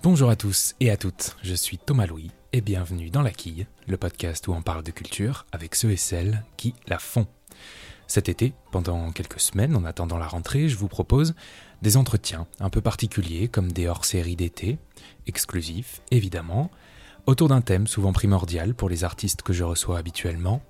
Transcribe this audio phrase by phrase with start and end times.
[0.00, 3.66] Bonjour à tous et à toutes, je suis Thomas Louis et bienvenue dans La Quille,
[3.88, 7.26] le podcast où on parle de culture avec ceux et celles qui la font.
[8.06, 11.34] Cet été, pendant quelques semaines en attendant la rentrée, je vous propose
[11.82, 14.78] des entretiens un peu particuliers comme des hors-séries d'été,
[15.26, 16.70] exclusifs évidemment,
[17.26, 20.62] autour d'un thème souvent primordial pour les artistes que je reçois habituellement,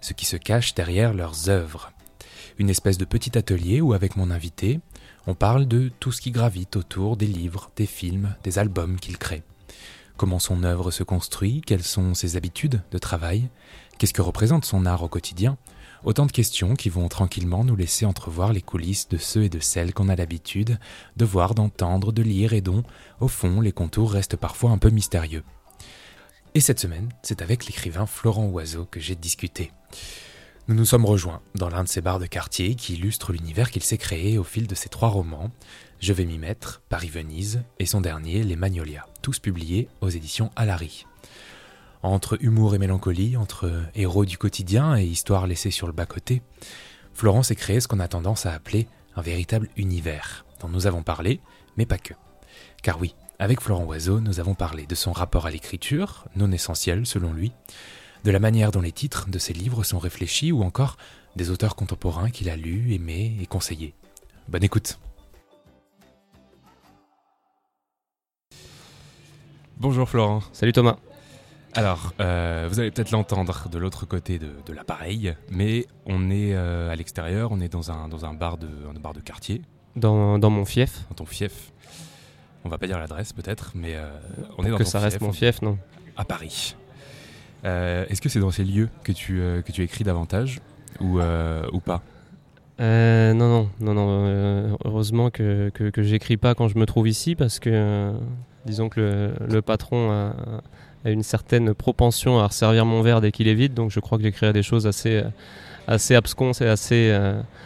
[0.00, 1.92] ce qui se cache derrière leurs œuvres.
[2.58, 4.80] Une espèce de petit atelier où avec mon invité,
[5.26, 9.18] on parle de tout ce qui gravite autour des livres, des films, des albums qu'il
[9.18, 9.42] crée.
[10.16, 13.48] Comment son œuvre se construit, quelles sont ses habitudes de travail,
[13.98, 15.56] qu'est-ce que représente son art au quotidien,
[16.04, 19.60] autant de questions qui vont tranquillement nous laisser entrevoir les coulisses de ceux et de
[19.60, 20.78] celles qu'on a l'habitude
[21.16, 22.82] de voir, d'entendre, de lire et dont,
[23.20, 25.44] au fond, les contours restent parfois un peu mystérieux.
[26.54, 29.70] Et cette semaine, c'est avec l'écrivain Florent Oiseau que j'ai discuté.
[30.68, 33.82] Nous nous sommes rejoints dans l'un de ces bars de quartier qui illustrent l'univers qu'il
[33.82, 35.50] s'est créé au fil de ses trois romans,
[35.98, 41.04] Je vais m'y mettre, Paris-Venise, et son dernier, Les Magnolias, tous publiés aux éditions Alary.
[42.04, 46.42] Entre humour et mélancolie, entre héros du quotidien et histoires laissées sur le bas-côté,
[47.12, 51.02] Florent s'est créé ce qu'on a tendance à appeler un véritable univers, dont nous avons
[51.02, 51.40] parlé,
[51.76, 52.14] mais pas que.
[52.84, 57.04] Car oui, avec Florent Oiseau, nous avons parlé de son rapport à l'écriture, non essentiel
[57.04, 57.50] selon lui,
[58.24, 60.96] de la manière dont les titres de ses livres sont réfléchis ou encore
[61.36, 63.94] des auteurs contemporains qu'il a lus, aimés et conseillés.
[64.48, 64.98] Bonne écoute
[69.78, 70.42] Bonjour Florent.
[70.52, 70.96] Salut Thomas.
[71.74, 76.92] Alors, euh, vous allez peut-être l'entendre de l'autre côté de, l'appareil, mais on est euh,
[76.92, 79.62] à l'extérieur, on est dans un, dans un, bar, de, un bar de quartier.
[79.96, 81.06] Dans, dans, mon fief.
[81.08, 81.72] Dans ton fief.
[82.64, 84.08] On va pas dire l'adresse peut-être, mais euh,
[84.58, 85.78] on est dans que ton ça reste mon fief, non
[86.16, 86.76] À Paris.
[87.64, 90.60] Euh, est-ce que c'est dans ces lieux que tu, euh, que tu écris davantage
[91.00, 92.02] ou, euh, ou pas
[92.80, 94.76] non, non, non, non.
[94.84, 98.12] heureusement que, que, que j'écris pas quand je me trouve ici parce que
[98.66, 100.34] disons que le, le patron a,
[101.04, 104.18] a, une certaine propension à resservir mon verre dès qu'il est vide, donc je crois
[104.18, 105.22] que j'écrirai des choses assez,
[105.86, 107.16] assez absconses et assez,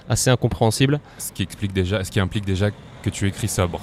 [0.07, 1.01] assez incompréhensibles.
[1.17, 2.71] Ce qui, explique déjà, ce qui implique déjà
[3.03, 3.81] que tu écris sobre.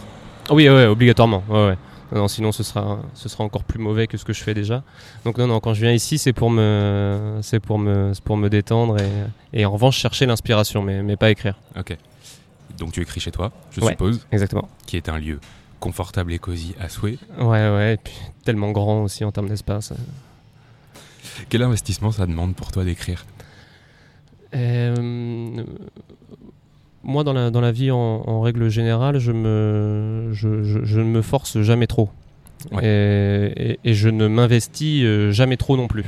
[0.51, 1.43] Oui, ouais, obligatoirement.
[1.49, 1.77] Ouais, ouais.
[2.13, 4.83] Non, sinon ce sera, ce sera encore plus mauvais que ce que je fais déjà.
[5.25, 8.49] Donc non, non, quand je viens ici, c'est pour me, c'est pour me, pour me
[8.49, 11.55] détendre et, et en revanche chercher l'inspiration, mais, mais pas écrire.
[11.75, 11.97] Ok.
[12.77, 14.27] Donc tu écris chez toi, je suppose.
[14.31, 14.69] Exactement.
[14.85, 15.39] Qui est un lieu
[15.79, 17.17] confortable et cosy à souhait.
[17.39, 18.13] Ouais, ouais, et puis
[18.45, 19.91] tellement grand aussi en termes d'espace.
[21.49, 23.25] Quel investissement ça demande pour toi d'écrire?
[24.55, 25.63] Euh,
[27.03, 31.21] moi, dans la, dans la vie, en, règle générale, je, me, je, je, ne me
[31.21, 32.09] force jamais trop.
[32.81, 36.05] Et, et, je ne m'investis euh, jamais trop non plus.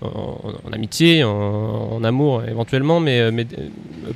[0.00, 3.68] En, amitié, en, amour éventuellement, mais, euh, mais euh,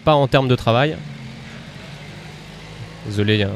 [0.03, 0.97] pas en termes de travail.
[3.05, 3.51] Désolé, il y a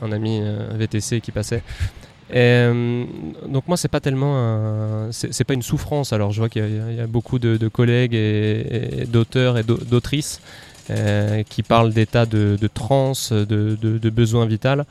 [0.00, 1.62] un, ami un VTC qui passait.
[2.32, 2.66] Et,
[3.46, 7.00] donc moi c'est pas tellement c'est pas une souffrance alors je vois qu'il y, y,
[7.00, 10.40] a beaucoup de, de collègues et d'auteurs et d'autrices
[10.90, 14.84] euh, qui parle d'état de, de transe, de, de, besoin vital.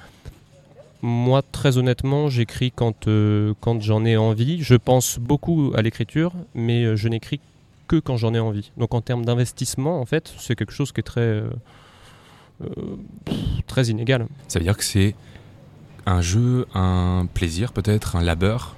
[1.02, 4.64] Moi, très honnêtement, j'écris quand, euh, quand j'en ai envie.
[4.64, 7.42] Je pense beaucoup à l'écriture, mais euh, je n'écris
[7.88, 8.72] que quand j'en ai envie.
[8.78, 11.44] Donc en termes d'investissement, en fait, c'est quelque chose qui est très,
[13.68, 14.28] très inégal.
[14.48, 15.14] Ça veut dire que c'est
[16.06, 18.76] un jeu, un plaisir peut-être, un labeur?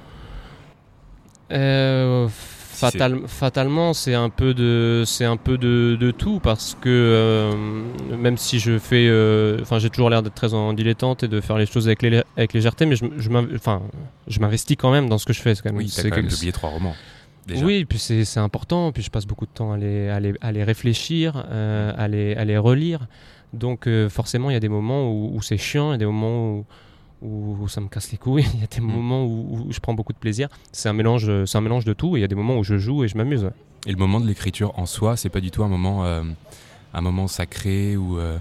[2.73, 7.53] Fatalement, c'est un peu de, c'est un peu de, de, tout parce que euh,
[8.17, 11.41] même si je fais, euh, enfin, j'ai toujours l'air d'être très en dilettante et de
[11.41, 15.33] faire les choses avec, avec légèreté, mais je, je m'investis quand même dans ce que
[15.33, 15.53] je fais.
[15.55, 15.77] Quand même.
[15.77, 16.95] Oui, c'est quand même publié trois romans.
[17.47, 17.65] Déjà.
[17.65, 20.51] Oui, puis c'est important, puis je passe beaucoup de temps à les, à les, à
[20.51, 23.07] les réfléchir, euh, à, les, à les relire.
[23.53, 26.05] Donc forcément, il y a des moments où, où c'est chiant, il y a des
[26.05, 26.65] moments où,
[27.23, 28.85] où, ça me casse les couilles, il y a des mm.
[28.85, 30.49] moments où, je prends beaucoup de plaisir.
[30.71, 32.15] C'est un mélange, c'est un mélange de tout.
[32.15, 33.49] Et il y a des moments où je joue et je m'amuse.
[33.85, 36.23] Et le moment de l'écriture en soi, c'est pas du tout un moment, euh,
[36.93, 38.37] un moment sacré ou euh,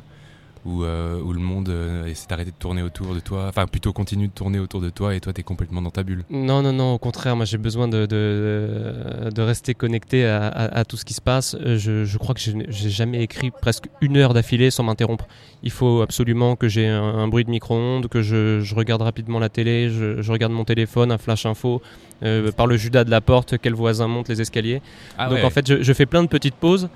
[0.65, 3.93] où, euh, où, le monde euh, essaie d'arrêter de tourner autour de toi, enfin plutôt
[3.93, 6.25] continue de tourner autour de toi et toi tu es complètement dans ta bulle.
[6.31, 10.85] Non, non, non, au contraire, moi j'ai besoin de, de, de, rester connecté à, à,
[10.85, 11.57] tout ce qui se passe.
[11.61, 15.27] Je, je crois que j'ai jamais écrit presque une heure d'affilée sans m'interrompre.
[15.63, 19.49] Il faut absolument que j'ai un, bruit de micro-ondes, que je, je, regarde rapidement la
[19.49, 21.83] télé, je, je, regarde mon téléphone, un flash info,
[22.23, 24.81] euh, par le Judas de la porte, quel voisin monte les escaliers.
[25.19, 26.89] Ah Donc en fait, je, fais plein de petites pauses.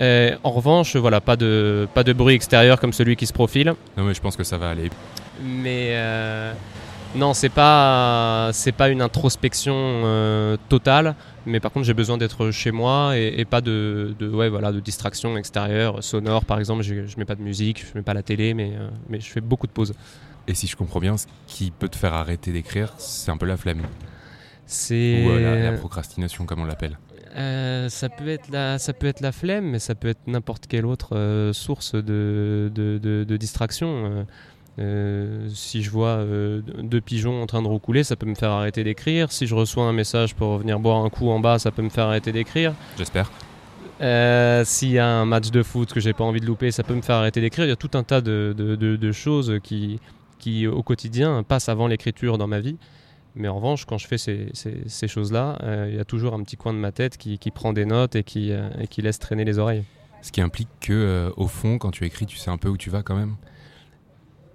[0.00, 3.74] Euh, en revanche, voilà, pas de, pas de bruit extérieur comme celui qui se profile.
[3.96, 4.90] Non, mais je pense que ça va aller.
[5.42, 6.52] Mais euh,
[7.14, 11.14] non, c'est pas, c'est pas une introspection euh, totale.
[11.46, 14.80] Mais par contre, j'ai besoin d'être chez moi et, pas de, de, ouais, voilà, de
[14.80, 16.82] distraction extérieure, sonore par exemple.
[16.82, 18.72] Je, je mets pas de musique, je mets pas la télé, mais,
[19.08, 19.94] mais je fais beaucoup de pauses.
[20.48, 23.46] Et si je comprends bien, ce qui peut te faire arrêter d'écrire, c'est un peu
[23.46, 23.82] la flemme.
[24.66, 26.98] C'est Ou la, la procrastination, comme on l'appelle.
[27.36, 30.66] Euh, ça peut être la, ça peut être la flemme, mais ça peut être n'importe
[30.66, 34.26] quelle autre euh, source de, de, de- de distraction.
[34.78, 36.24] Euh, si je vois
[36.82, 39.30] deux pigeons en train de roucouler, ça peut me faire arrêter d'écrire.
[39.30, 41.88] Si je reçois un message pour venir boire un coup en bas, ça peut me
[41.90, 42.72] faire arrêter d'écrire.
[42.98, 43.30] J'espère.
[44.64, 46.94] S'il y a un match de foot que j'ai pas envie de louper, ça peut
[46.94, 47.66] me faire arrêter d'écrire.
[47.66, 50.00] Il y a tout un tas de, de- de- de choses qui,
[50.38, 52.76] qui, au quotidien, passent avant l'écriture dans ma vie.
[53.36, 56.34] Mais en revanche, quand je fais ces, ces- ces choses-là, euh, il y a toujours
[56.34, 58.86] un petit coin de ma tête qui, qui prend des notes et qui, euh, et
[58.88, 59.84] qui laisse traîner les oreilles.
[60.22, 62.76] Ce qui implique que, euh, au fond, quand tu écris, tu sais un peu où
[62.76, 63.36] tu vas quand même?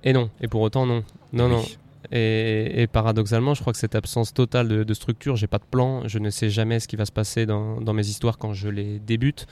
[0.03, 1.03] Et non, et pour autant, non.
[1.33, 1.77] Non, Oui.
[2.11, 6.07] Et, paradoxalement, je crois que cette absence totale de, de structure, j'ai pas de plan,
[6.07, 8.99] je ne sais jamais ce qui va se passer dans, mes histoires quand je les
[8.99, 9.47] débute.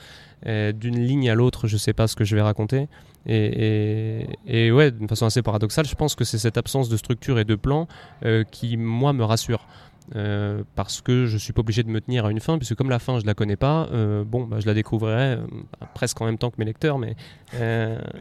[0.46, 2.88] Euh, D'une ligne à l'autre, je sais pas ce que je vais raconter.
[3.26, 7.38] Et, et, ouais, d'une façon assez paradoxale, je pense que c'est cette absence de structure
[7.38, 7.88] et de plan
[8.24, 9.66] euh, qui, moi, me rassure.
[10.16, 12.90] Euh, parce que je suis pas obligé de me tenir à une fin, puisque comme
[12.90, 13.88] la fin je la connais pas,
[14.26, 15.38] bon, bah, je la découvrirai
[15.94, 17.16] presque en même temps que mes lecteurs, mais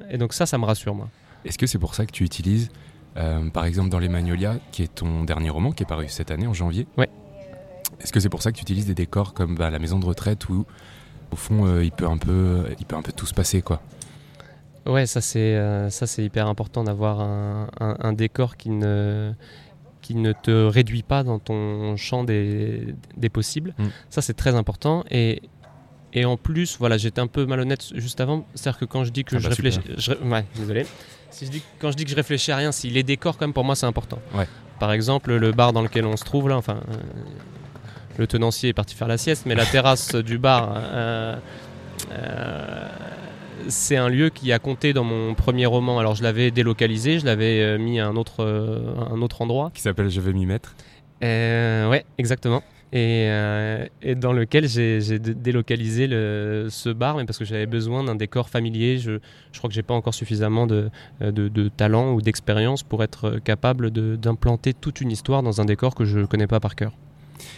[0.10, 1.10] et donc ça, ça me rassure moi.
[1.44, 2.72] Est-ce que c'est pour ça que tu utilises,
[3.18, 6.32] euh, par exemple, dans Les Magnolias, qui est ton dernier roman, qui est paru cette
[6.32, 7.10] année, en janvier Ouais.
[8.02, 10.06] Est-ce que c'est pour ça que tu utilises des décors comme bah, la maison de
[10.06, 10.66] retraite où,
[11.32, 13.82] au fond, euh, il, peut un peu, il peut un peu tout se passer, quoi?
[14.86, 19.34] Ouais, ça c'est euh, hyper important d'avoir un, un- un décor qui ne
[20.02, 23.74] qui ne te réduit pas dans ton champ des, des possibles.
[23.78, 23.86] Mm.
[24.10, 25.42] Ça c'est très important et
[26.14, 28.46] et en plus, voilà, j'étais un peu malhonnête juste avant.
[28.56, 30.86] C'est-à-dire que quand je dis que Ah je bah, réfléchis, je ré- ouais, désolé.
[31.32, 33.46] Si je dis, quand je dis que je réfléchis à rien, si les décors, quand
[33.48, 34.20] même, pour moi, c'est important.
[34.36, 34.48] Ouais.
[34.80, 36.94] Par exemple, le bar dans lequel on se trouve là, enfin, euh,
[38.18, 41.36] le tenancier est parti faire la sieste, mais la terrasse du bar, euh,
[42.12, 42.88] euh,
[43.68, 45.98] c'est un lieu qui a compté dans mon premier roman.
[46.00, 48.44] Alors, je l'avais délocalisé, je l'avais mis à un autre,
[49.12, 49.72] un autre endroit.
[49.74, 50.76] Qui s'appelle Je vais m'y mettre.
[51.24, 52.62] Euh, ouais, exactement.
[52.96, 57.46] Et, euh, et dans lequel j'ai j'ai dé- délocalisé le, ce bar, mais parce que
[57.46, 59.00] j'avais besoin d'un décor familier.
[59.00, 59.14] Je,
[59.52, 63.40] je crois que j'ai pas encore suffisamment de, de, de talent ou d'expérience pour être
[63.40, 66.92] capable de- d'implanter toute une histoire dans un décor que je connais pas par cœur.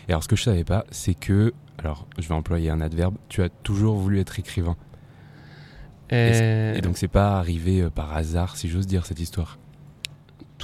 [0.08, 3.16] Et alors, ce que je savais pas, c'est que, alors, je vais employer un adverbe,
[3.28, 4.78] tu as toujours voulu être écrivain.
[6.12, 9.58] Et, Et donc, c'est pas arrivé euh, par hasard, si j'ose dire, cette histoire?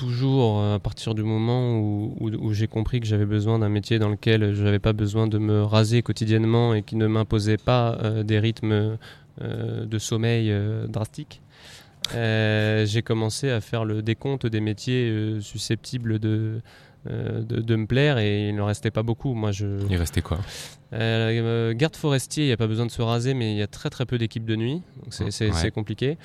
[0.02, 3.70] Toujours euh, à partir du moment où, où- où j'ai compris que j'avais besoin d'un
[3.70, 7.58] métier dans lequel je n'avais pas besoin de me raser quotidiennement et qui ne m'imposait
[7.58, 8.98] pas euh, des rythmes
[9.42, 10.52] euh, de sommeil
[10.90, 11.42] drastiques,
[12.14, 16.62] j'ai commencé à faire le décompte des métiers susceptibles de,
[17.06, 19.34] de, de me plaire et il ne restait pas beaucoup.
[19.34, 20.40] Moi, je, Il restait quoi?
[20.92, 23.90] Garde forestier, il n'y a pas besoin de se raser, mais il y a très
[23.90, 25.52] très peu d'équipes de nuit, donc c'est Ouais.
[25.54, 26.18] c'est compliqué.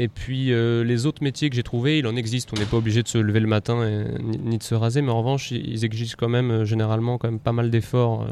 [0.00, 2.54] Et puis euh, les autres métiers que j'ai trouvés, il en existe.
[2.54, 3.84] On n'est pas obligé de se lever le matin
[4.18, 7.38] ni, de se raser, mais en revanche, ils exigent quand même euh, généralement quand même
[7.38, 8.26] pas mal d'efforts.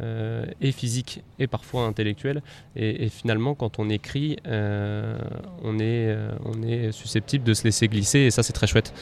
[0.00, 2.42] euh, et physiques et parfois intellectuels.
[2.76, 8.18] Et, finalement quand on écrit on, est, susceptible de se laisser glisser.
[8.18, 8.92] Et ça c'est très chouette.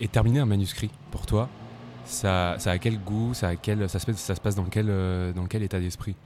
[0.00, 1.50] Et terminer un manuscrit, pour toi,
[2.06, 3.34] ça, a quel goût?
[3.34, 4.86] Ça, se, passe- dans quel,
[5.36, 6.16] dans quel état d'esprit?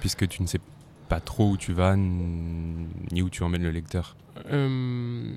[0.00, 0.75] Puisque tu ne sais pas
[1.20, 4.16] trop où tu vas, ni où tu emmènes le lecteur.
[4.52, 5.32] Euh,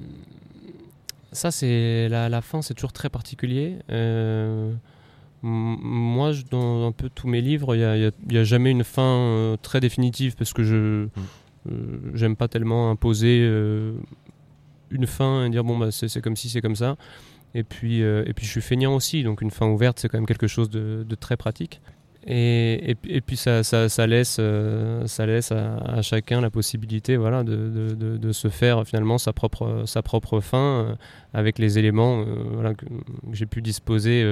[1.32, 3.78] ça, c'est la, la fin, c'est toujours très particulier.
[3.92, 4.74] Euh,
[5.42, 9.58] moi, je- dans un peu tous mes livres, il n'y a, jamais une fin euh,
[9.62, 11.08] très définitive parce que je
[11.70, 13.38] euh, j'aime pas tellement imposer
[14.92, 16.96] une fin et dire bon bah c'est c'est comme si c'est comme ça.
[17.54, 20.26] Et puis et puis je suis feignant aussi, donc une fin ouverte c'est quand même
[20.26, 21.82] quelque chose de, de très pratique.
[22.28, 22.96] Et,
[23.26, 28.86] puis- ça, ça, ça laisse, euh, laisse à, chacun la possibilité voilà, de, se faire
[28.86, 30.96] finalement sa propre, fin euh,
[31.34, 32.86] avec les éléments euh, que,
[33.32, 34.26] j'ai pu disposer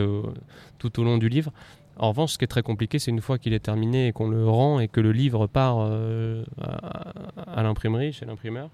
[0.78, 1.52] tout au long du livre.
[2.00, 4.28] En revanche, ce qui est très compliqué, c'est une fois qu'il est terminé et qu'on
[4.28, 8.70] le rend et que le livre part à l'imprimerie, chez l'imprimeur,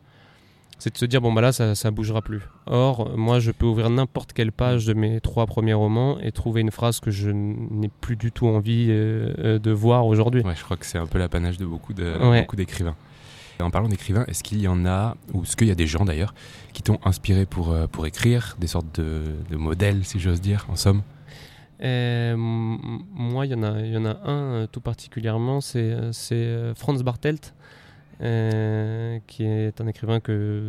[0.79, 2.41] c'est de se dire bon bah là ça, ça bougera plus.
[2.65, 6.61] Or moi je peux ouvrir n'importe quelle page de mes trois premiers romans et trouver
[6.61, 10.41] une phrase que je n'ai plus du tout envie euh, euh, de voir aujourd'hui.
[10.41, 12.41] Ouais, je crois que c'est un peu l'apanage de beaucoup de- Ouais.
[12.41, 12.95] beaucoup d'écrivains.
[13.61, 16.03] En parlant d'écrivains, est-ce qu'il y en a, ou est-ce qu'il y a des gens
[16.03, 16.33] d'ailleurs,
[16.73, 20.65] qui t'ont inspiré pour, euh, pour écrire, des sortes de, de modèles, si j'ose dire,
[20.69, 21.01] en somme?
[22.35, 25.95] Moi, il y en a, y en a un euh, tout particulièrement, c'est
[26.75, 27.53] Franz Bartelt,
[28.22, 30.62] euh, qui est un écrivain que,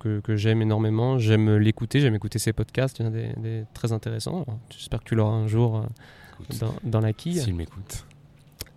[0.00, 1.18] que, que j'aime énormément.
[1.18, 4.44] J'aime l'écouter, j'aime écouter ses podcasts, il y en a des, des très intéressants.
[4.70, 5.82] J'espère que tu l'auras un jour euh,
[6.40, 7.38] Écoute, dans, dans la quille.
[7.40, 8.04] S'il m'écoute.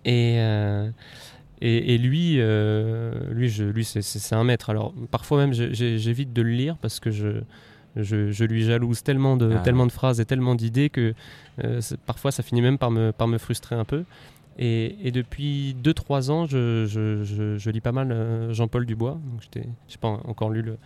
[0.06, 0.89] Et, euh,
[1.62, 4.70] et, et lui, euh, lui, je, lui c'est- un maître.
[4.70, 7.41] Alors parfois même, j'évite de le lire parce que je,
[7.98, 9.60] Je, je lui jalouse tellement de, Ah.
[9.60, 11.13] tellement de phrases et tellement d'idées que
[11.65, 14.06] euh, parfois ça finit même par me, par me frustrer un peu.
[14.60, 19.17] Et, et depuis 2-3 ans, je, je- je- je lis pas mal euh, Jean-Paul Dubois.
[19.41, 20.77] J'étais- j'ai pas encore lu le,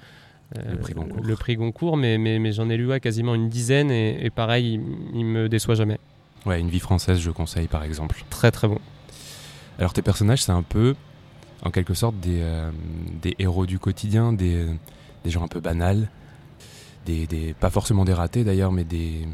[0.58, 1.24] euh, Le prix Goncourt.
[1.24, 4.30] le prix Goncourt, mais, mais, mais j'en ai lu ouais, quasiment une dizaine et, et
[4.30, 6.00] pareil, il, il me déçoit jamais.
[6.46, 8.24] Ouais, Une vie française, je conseille par exemple.
[8.30, 8.78] Très très bon.
[9.80, 10.96] Alors tes personnages, c'est un peu,
[11.64, 12.70] en quelque sorte, des, euh,
[13.22, 14.68] des héros du quotidien, des,
[15.24, 16.08] des gens un peu banals,
[17.08, 19.28] des, des- pas forcément des ratés d'ailleurs, mais des,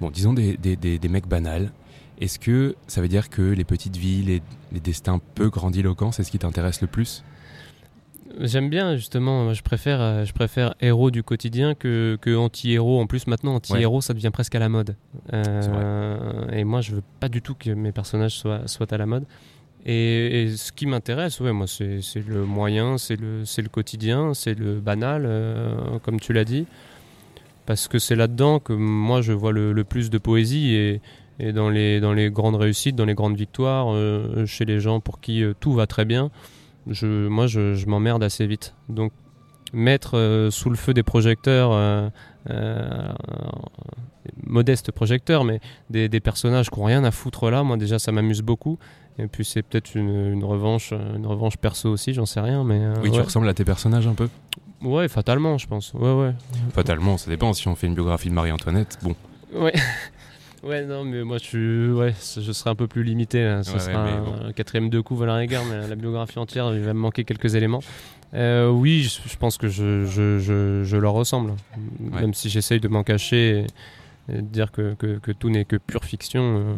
[0.00, 1.72] bon, disons des- des mecs banals.
[2.20, 4.42] Est-ce que ça veut dire que les petites villes, les,
[4.72, 7.24] les destins peu grandiloquents, c'est ce qui t'intéresse le plus?
[8.40, 13.00] J'aime bien justement, je préfère, euh, je préfère héros du quotidien que, que anti-héros.
[13.00, 14.96] En plus maintenant, anti-héros, ça devient presque à la mode.
[15.34, 19.06] Euh, et moi, je veux pas du tout que mes personnages soient, soient à la
[19.06, 19.24] mode.
[19.84, 24.54] Et, et ce qui m'intéresse, ouais, moi, c'est le moyen, c'est le, le quotidien, c'est
[24.54, 26.66] le banal, euh, comme tu l'as dit.
[27.66, 31.00] Parce que c'est là-dedans que moi, je vois le, le plus de poésie et,
[31.42, 35.00] et dans, les, dans les grandes réussites, dans les grandes victoires, euh, chez les gens
[35.00, 36.30] pour qui euh, tout va très bien
[36.88, 38.74] je, moi je, je m'emmerde assez vite.
[38.88, 39.12] Donc
[39.72, 41.70] mettre euh, sous le feu des projecteurs,
[44.44, 48.12] modestes projecteurs, mais des, des personnages qui n'ont rien à foutre là, moi déjà ça
[48.12, 48.78] m'amuse beaucoup.
[49.18, 52.80] Et puis c'est peut-être une, une revanche, une revanche perso aussi, j'en sais rien, mais
[53.02, 54.28] Oui, tu ressembles à tes personnages un peu
[54.82, 55.92] ouais, fatalement, je pense.
[55.94, 56.32] Ouais, ouais.
[56.74, 57.52] Fatalement, ça dépend.
[57.52, 59.14] Si on fait une biographie de Marie-Antoinette, bon,
[59.54, 59.74] Ouais.
[60.62, 61.90] Ouais, non, mais moi je suis.
[61.90, 63.42] Ouais, je serai un peu plus limité.
[63.42, 63.62] là.
[63.64, 64.46] Ce Ouais, sera ouais, mais un, bon.
[64.48, 67.54] un quatrième de coup, la guerre, mais la biographie entière, il va me manquer quelques
[67.56, 67.80] éléments.
[68.34, 71.54] Euh, oui, je, je pense que je, je, je, je leur ressemble.
[71.98, 73.66] Même si j'essaye de m'en cacher
[74.28, 76.74] et, et de dire que, que, que tout n'est que pure fiction, euh,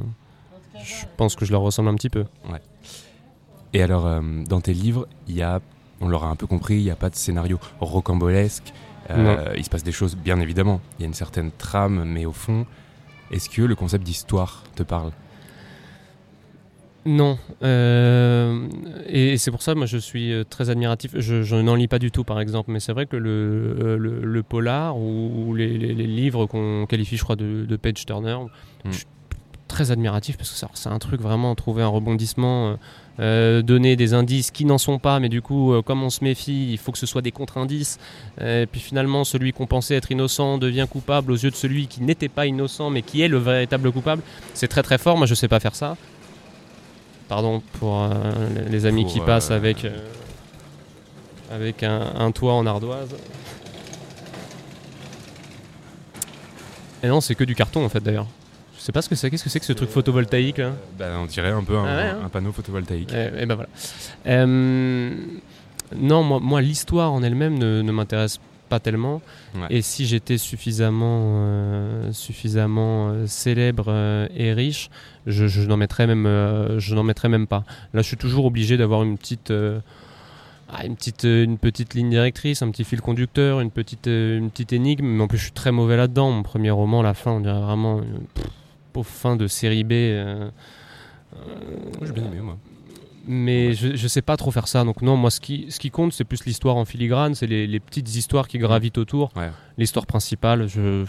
[0.83, 2.25] je pense que je leur ressemble un petit peu.
[3.75, 5.61] Et alors, euh, dans tes livres, il y a,
[6.00, 8.73] on l'aura un peu compris, il n'y a pas de scénario rocambolesque.
[9.57, 10.81] Il se passe des choses, bien évidemment.
[10.99, 12.64] Il y a une certaine trame, mais au fond,
[13.35, 15.11] est-ce que le concept d'histoire te parle?
[17.07, 17.37] Non.
[17.62, 18.67] euh,
[19.07, 21.12] et c'est pour ça, moi, je suis euh, très admiratif.
[21.19, 23.97] Je, je n'en lis pas du tout, par exemple, mais c'est vrai que le, euh,
[23.99, 27.76] le, le polar ou, ou les, les- les livres qu'on qualifie, je crois, de, de
[27.76, 28.37] page turner,
[28.87, 28.91] Mm.
[28.91, 29.07] je suis
[29.69, 32.75] très admiratif parce que c'est un truc vraiment trouver un rebondissement, euh,
[33.21, 36.25] euh, donner des indices qui n'en sont pas, mais du coup, euh, comme on se
[36.25, 37.99] méfie, il faut que ce soit des contre-indices.
[38.40, 41.87] Euh, et puis finalement, celui qu'on pensait être innocent devient coupable aux yeux de celui
[41.87, 44.23] qui n'était pas innocent, mais qui est le véritable coupable.
[44.52, 45.16] C'est très très fort.
[45.16, 45.97] Moi, je sais pas faire ça.
[47.28, 48.06] Pardon pour
[48.71, 49.87] les amis Pour, qui passent avec,
[51.50, 53.16] avec un, un toit en ardoise.
[57.02, 58.26] Et non, c'est que du carton en fait d'ailleurs.
[58.85, 59.31] Sais pas ce que c'est.
[59.31, 60.73] Qu'est-ce que c'est que ce truc photovoltaïque là?
[60.99, 63.14] Ben, On dirait un peu un, Ah ouais, hein un panneau photovoltaïque.
[63.14, 63.71] et, et ben voilà.
[64.26, 65.14] Euh,
[65.97, 69.23] non, moi, moi l'histoire en elle-même ne, ne m'intéresse pas tellement.
[69.55, 69.69] Ouais.
[69.71, 74.91] Et si j'étais suffisamment, euh, suffisamment euh, célèbre euh, et riche,
[75.26, 77.64] je, je n'en mettrais même, euh, je n'en mettrais même pas.
[77.95, 79.81] Là, je suis toujours obligé d'avoir une petite, euh,
[80.71, 84.37] ah, une petite, euh, une petite ligne directrice, un petit fil conducteur, une petite, euh,
[84.37, 85.07] une petite énigme.
[85.07, 86.31] Mais en plus, je suis très mauvais là-dedans.
[86.33, 88.00] Mon premier roman, la fin, on dirait vraiment
[88.35, 88.45] pff,
[88.95, 89.93] pauvre fin de série B.
[89.93, 90.49] euh,
[91.35, 92.57] Moi, j'ai bien aimé, moi.
[93.27, 93.75] mais Ouais.
[93.75, 94.85] je, je sais pas trop faire ça.
[94.85, 97.67] Donc non, moi ce qui, ce qui compte, c'est plus l'histoire en filigrane, c'est les,
[97.67, 99.31] les petites histoires qui gravitent autour.
[99.37, 99.51] Ouais.
[99.79, 101.05] L'histoire principale, je,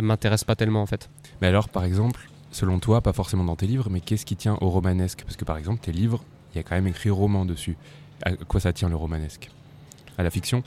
[0.00, 1.10] m'intéresse pas tellement en fait.
[1.40, 4.56] Mais alors, par exemple, selon toi, pas forcément dans tes livres, mais qu'est-ce qui tient
[4.60, 5.22] au romanesque?
[5.24, 6.22] Parce que par exemple, tes livres,
[6.54, 7.76] il y a quand même écrit roman dessus.
[8.22, 9.50] À quoi ça tient le romanesque?
[10.16, 10.62] À la fiction?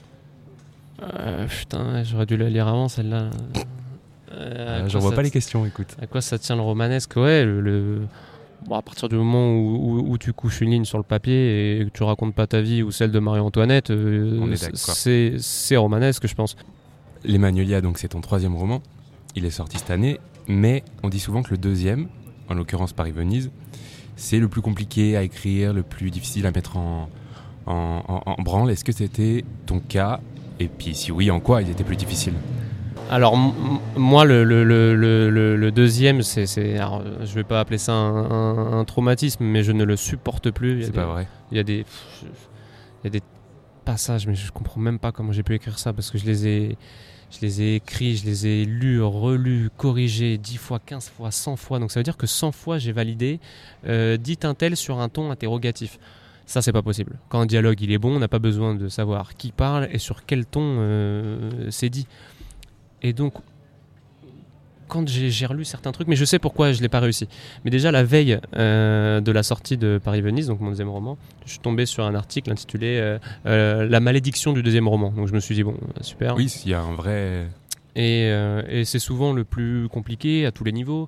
[1.01, 3.29] Euh, putain, j'aurais dû la lire avant celle-là.
[4.31, 5.95] Euh, J'en quoi vois pas les questions, écoute.
[6.01, 8.01] À quoi ça tient le romanesque Ouais, le, le-
[8.67, 11.79] Bon, à partir du moment où, où- où tu couches une ligne sur le papier
[11.79, 14.37] et que tu racontes pas ta vie ou celle de Marie-Antoinette, euh,
[15.39, 16.57] c'est romanesque, je pense.
[17.23, 18.81] Les Magnolias, donc c'est ton troisième roman.
[19.35, 22.07] Il est sorti cette année, mais on dit souvent que le deuxième,
[22.49, 23.49] en l'occurrence Paris-Venise,
[24.17, 27.09] c'est le plus compliqué à écrire, le plus difficile à mettre en,
[27.65, 28.69] en, en- en branle.
[28.71, 30.19] Est-ce que c'était ton cas?
[30.59, 32.33] Et puis si oui, en quoi il était plus difficile?
[33.09, 33.35] Alors
[33.97, 38.29] moi le, le, le, le, le- le deuxième c'est je vais pas appeler ça un,
[38.31, 40.73] un- un traumatisme mais je ne le supporte plus.
[40.73, 43.07] Il y a C'est des- pas vrai Il y a des pff, je- il y
[43.07, 43.21] a des
[43.85, 46.47] passages mais je comprends même pas comment j'ai pu écrire ça parce que je les
[46.47, 46.77] ai
[47.31, 51.57] je les ai écrits, je les ai lus, relus, corrigés 10 fois, 15 fois, 100
[51.57, 51.77] fois.
[51.77, 53.39] Donc ça veut dire que 100 fois j'ai validé
[53.87, 55.99] euh, dit un tel sur un ton interrogatif.
[56.47, 57.19] Ça, c'est pas possible.
[57.29, 59.99] Quand un dialogue il est bon, on n'a pas besoin de savoir qui parle et
[59.99, 62.07] sur quel ton euh, c'est dit.
[63.01, 63.33] Et donc,
[64.87, 67.27] quand j'ai relu certains trucs, mais je sais pourquoi je l'ai pas réussi.
[67.63, 71.51] Mais déjà, la veille euh, de la sortie de Paris-Venise, donc mon deuxième roman, je
[71.51, 75.11] suis tombé sur un article intitulé euh, euh, La malédiction du deuxième roman.
[75.11, 76.35] Donc je me suis dit, bon, super.
[76.35, 77.47] Oui, il y a un vrai.
[77.95, 78.29] Et,
[78.69, 81.07] et c'est souvent le plus compliqué à tous les niveaux.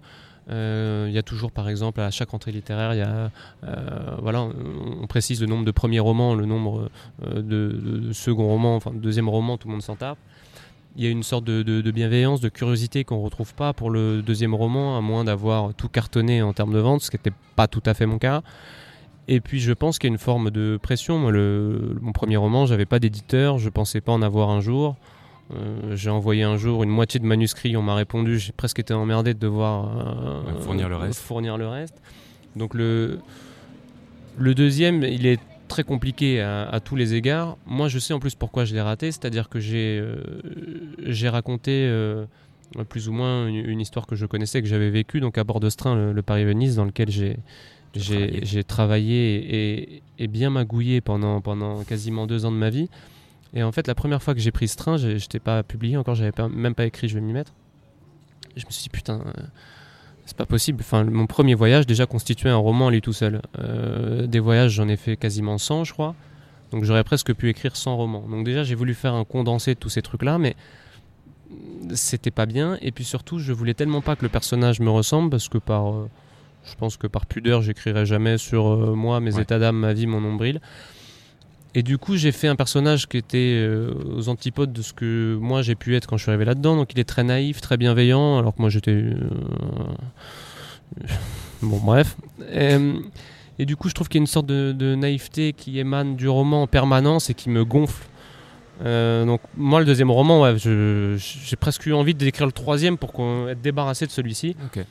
[0.50, 3.32] Il y a toujours, par exemple, à chaque rentrée littéraire, y a,
[4.22, 4.54] voilà, on,
[5.02, 6.90] on précise le nombre de premiers romans, le nombre
[7.26, 10.18] de, de, de second romans, enfin de deuxième roman, tout le monde s'en tape.
[10.98, 13.90] Il y a une sorte de, de- de bienveillance, de curiosité qu'on retrouve pas pour
[13.90, 17.32] le deuxième roman, à moins d'avoir tout cartonné en termes de vente, ce qui n'était
[17.56, 18.42] pas tout à fait mon cas.
[19.30, 21.18] Et puis je pense qu'il y a une forme de pression.
[21.18, 24.98] Moi, le, mon premier roman, j'avais pas d'éditeur, je pensais pas en avoir un jour.
[25.54, 28.94] Euh, j'ai envoyé un jour une moitié de manuscrit, on m'a répondu, j'ai presque été
[28.94, 31.20] emmerdé de devoir euh, Fournir le reste.
[31.22, 32.02] fournir le reste.
[32.56, 33.20] Donc le,
[34.38, 35.40] le deuxième, il est
[35.72, 37.58] très compliqué à, à tous les égards.
[37.66, 40.16] Moi, je sais en plus pourquoi je l'ai raté, c'est-à-dire que j'ai euh,
[41.06, 42.26] j'ai raconté euh,
[42.90, 45.60] plus ou moins une, une histoire que je connaissais, que j'avais vécue, donc à bord
[45.60, 47.38] de ce train, le, le Paris-Venise, dans lequel j'ai
[47.94, 48.64] j'ai Travaillé.
[48.64, 49.20] travaillé
[49.58, 52.88] et, et bien magouillé pendant, pendant quasiment deux ans de ma vie.
[53.54, 55.98] Et en fait, la première fois que j'ai pris ce train, j'ai- j'étais pas publié
[55.98, 57.52] encore, j'avais même pas écrit, je vais m'y mettre.
[58.56, 59.32] Et je me suis dit, putain, euh,
[60.32, 60.78] c'est pas possible.
[60.80, 63.42] Enfin, mon premier voyage déjà constituait un roman à lui tout seul.
[63.60, 66.16] Euh, des voyages, j'en ai fait quasiment 100, je crois.
[66.72, 68.24] Donc j'aurais presque pu écrire 100 romans.
[68.30, 70.56] Donc déjà, j'ai voulu faire un condensé de tous ces trucs-là, mais
[71.94, 72.78] c'était pas bien.
[72.82, 75.90] Et puis surtout, je voulais tellement pas que le personnage me ressemble, parce que par,
[75.92, 76.10] euh,
[76.64, 79.42] je pense que par pudeur, j'écrirais jamais sur euh, moi, mes Ouais.
[79.42, 80.62] états d'âme, ma vie, mon nombril.
[81.74, 85.38] Et du coup, j'ai fait un personnage qui était euh, aux antipodes de ce que
[85.40, 86.76] moi j'ai pu être quand je suis arrivé là-dedans.
[86.76, 88.92] Donc il est très naïf, très bienveillant, alors que moi j'étais.
[88.92, 89.16] euh,
[91.62, 92.18] Bon, bref.
[92.52, 92.76] Et,
[93.60, 96.28] et du coup, je trouve qu'il y a une sorte de, naïveté qui émane du
[96.28, 98.08] roman en permanence et qui me gonfle.
[98.84, 103.12] Euh, donc, moi, le deuxième roman, j'ai presque eu envie d'écrire le troisième pour
[103.50, 104.56] être débarrassé de celui-ci.
[104.66, 104.84] Ok.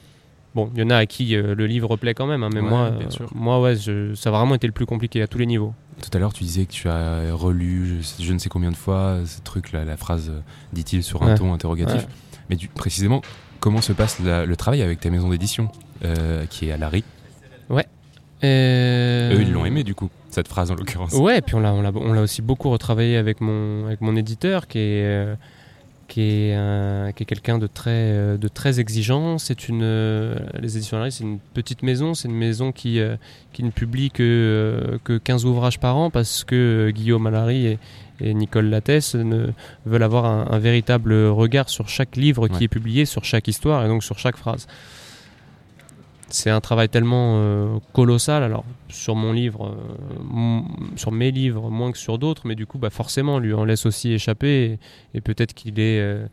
[0.54, 2.61] Bon, il y en a à qui euh, le livre plaît quand même, hein, mais
[2.61, 5.38] Ouais, moi, euh, moi ouais, je- ça a vraiment été le plus compliqué à tous
[5.38, 5.73] les niveaux.
[6.02, 9.19] Tout à l'heure, tu disais que tu as relu je, ne sais combien de fois
[9.26, 10.40] ce truc, là, la phrase euh,
[10.73, 11.35] dit-il sur un Ouais.
[11.37, 12.02] ton interrogatif.
[12.02, 12.09] Ouais.
[12.49, 13.23] Mais tu- précisément,
[13.61, 15.69] comment se passe la- le travail avec ta maison d'édition
[16.04, 17.04] euh, qui est à Larry?
[18.42, 21.13] Euh, Eux, ils l'ont aimé du coup, cette phrase en l'occurrence.
[21.13, 21.73] Ouais, et puis on l'a,
[22.23, 25.34] aussi beaucoup retravaillé avec mon, avec mon éditeur qui est, euh,
[26.10, 29.38] qui est, un- qui est quelqu'un de très, euh, de très exigeant.
[29.38, 33.16] C'est une, euh, les éditions Larry, c'est une petite maison, c'est une maison qui, euh,
[33.52, 37.78] qui ne publie que, que 15 ouvrages par an parce que Guillaume Allary et,
[38.20, 39.46] et Nicole Lattès ne,
[39.86, 42.64] veulent avoir un, un véritable regard sur chaque livre qui Ouais.
[42.64, 44.66] est publié, sur chaque histoire et donc sur chaque phrase.
[46.32, 48.43] C'est un travail tellement euh, colossal.
[48.43, 50.60] Alors, sur mon livre, euh,
[50.97, 53.84] sur mes livres, moins que sur d'autres, mais du coup, bah, forcément, lui en laisse
[53.86, 54.78] aussi échapper.
[55.14, 56.26] Et, et peut-être qu'il est, euh,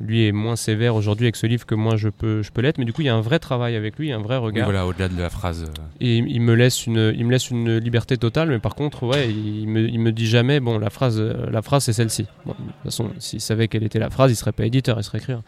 [0.00, 2.78] lui est moins sévère aujourd'hui avec ce livre que moi je peux, je peux l'être.
[2.78, 4.64] Mais du coup, il y a un vrai travail avec lui, un vrai Oui, regard.
[4.66, 5.64] voilà, au-delà de la phrase.
[6.00, 9.02] Et il il me laisse une, il me laisse une liberté totale, mais par contre,
[9.02, 12.26] ouais, il me, il me dit jamais, bon, la phrase, la phrase c'est celle-ci.
[12.46, 15.02] Bon, de toute façon, s'il savait quelle était la phrase, il serait pas éditeur, il
[15.04, 15.42] serait écrivain.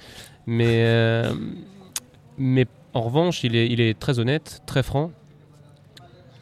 [0.47, 1.23] Mais,
[2.37, 5.11] mais en revanche, il est, très honnête, très franc.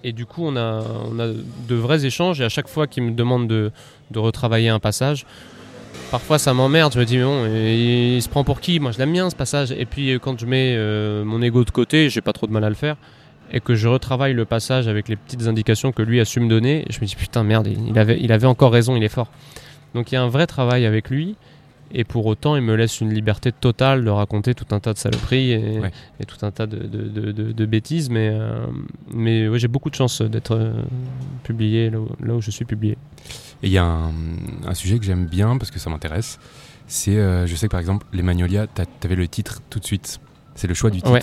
[0.03, 0.83] Et du coup, on a,
[1.69, 2.41] de vrais échanges.
[2.41, 3.71] Et à chaque fois qu'il me demande de,
[4.15, 5.27] retravailler un passage,
[6.11, 6.93] parfois ça m'emmerde.
[6.93, 8.81] Je me dis, mais bon, il, se prend pour qui?
[8.81, 9.73] Moi, je l'aime bien ce passage.
[9.73, 12.65] Et puis, quand je mets euh, mon ego de côté, j'ai pas trop de mal
[12.65, 12.97] à le faire
[13.53, 16.49] et que je retravaille le passage avec les petites indications que lui a su me
[16.49, 19.29] donner, je me dis putain merde, il avait encore raison, il est fort.
[19.95, 21.35] Donc il y a un vrai travail avec lui,
[21.93, 24.99] et pour autant il me laisse une liberté totale de raconter tout un tas de
[24.99, 25.91] saloperies et, Ouais.
[26.21, 28.67] et tout un tas de, de- de- de- de bêtises, mais, euh,
[29.13, 30.73] mais ouais, j'ai beaucoup de chance d'être euh,
[31.45, 32.97] publié là où, là où je suis publié.
[33.63, 34.13] Et il y a un,
[34.67, 36.39] un sujet que j'aime bien parce que ça m'intéresse.
[36.87, 39.85] C'est, euh, je sais que par exemple, les Magnolia, t'a- t'avais le titre tout de
[39.85, 40.19] suite.
[40.55, 41.13] C'est le choix du titre.
[41.13, 41.21] Ouais.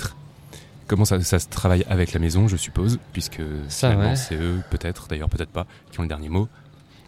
[0.87, 5.29] Comment ça, ça se travaille avec la maison, je suppose, puisque c'est eux, peut-être, d'ailleurs
[5.29, 6.47] peut-être pas, qui ont le dernier mot,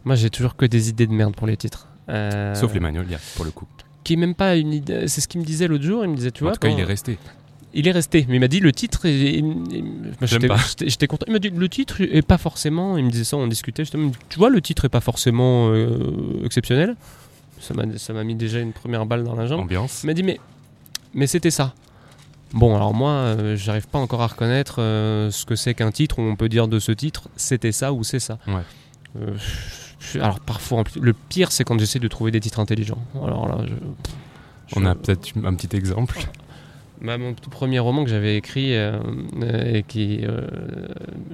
[0.03, 1.87] Moi j'ai toujours que des idées de merde pour les titres.
[2.09, 3.67] Euh, sauf les Magnolia pour le coup.
[4.03, 5.07] Qui est même pas une idée.
[5.07, 6.03] C'est ce qu'il me disait l'autre jour.
[6.03, 6.53] Il me disait, tu en vois.
[6.53, 7.17] tout cas, il est resté.
[7.73, 9.01] Il est resté, mais il m'a dit le titre.
[9.05, 11.25] J'aime J'étais content.
[11.27, 12.97] Il m'a dit le titre est pas forcément.
[12.97, 13.83] Il me disait ça, on discutait.
[13.83, 16.95] justement, dit, tu vois, le titre est pas forcément euh, exceptionnel.
[17.59, 19.61] Ça m'a ça m'a mis déjà une première balle dans la jambe.
[19.61, 20.01] Ambiance.
[20.03, 20.39] Il m'a dit mais
[21.13, 21.75] mais c'était ça.
[22.53, 26.17] Bon alors moi, euh, j'arrive pas encore à reconnaître euh, ce que c'est qu'un titre
[26.17, 28.39] où on peut dire de ce titre c'était ça ou c'est ça.
[28.47, 29.25] Ouais.
[30.15, 33.01] Alors parfois, le pire c'est quand j'essaie de trouver des titres intelligents.
[33.15, 33.73] Alors là, je,
[34.79, 36.19] On a peut-être un petit exemple.
[37.01, 38.99] bah, mon tout premier roman que j'avais écrit euh,
[39.73, 40.47] et qui, euh,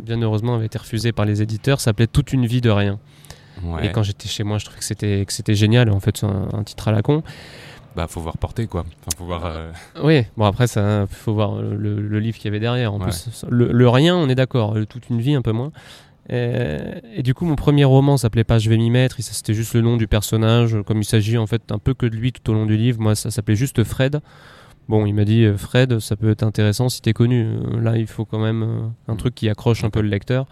[0.01, 2.99] bien heureusement, avait été refusé par les éditeurs s'appelait Toute une vie de rien.
[3.63, 3.87] Ouais.
[3.87, 5.89] Et quand j'étais chez moi, je trouvais que c'était que c'était génial.
[5.89, 7.23] En fait, c'est un, un titre à la con.
[7.95, 8.81] Bah, faut voir porter quoi.
[8.81, 9.45] Enfin, faut voir.
[9.45, 9.71] euh,
[10.03, 12.93] Oui, bon après, ça, faut voir le, le livre qu'il y avait derrière.
[12.93, 13.03] En Ouais.
[13.05, 14.75] plus, le, le rien, on est d'accord.
[14.89, 15.71] Toute une vie, un peu moins.
[16.29, 19.81] Et, du coup, mon premier roman s'appelait pas Je vais m'y mettre, c'était juste le
[19.81, 22.53] nom du personnage, comme il s'agit en fait un peu que de lui tout au
[22.53, 22.99] long du livre.
[22.99, 24.21] Moi, ça s'appelait juste Fred.
[24.87, 27.47] Bon, il m'a dit Fred, ça peut être intéressant si t'es connu.
[27.81, 30.47] Là, il faut quand même un truc qui accroche un peu le lecteur.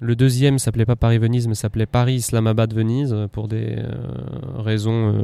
[0.00, 3.76] Le deuxième s'appelait pas Paris-Venise, mais s'appelait Paris-Islamabad-Venise, pour des
[4.56, 5.14] raisons